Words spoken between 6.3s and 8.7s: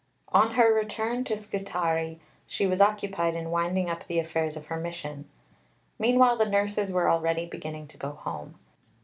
the nurses were already beginning to go home.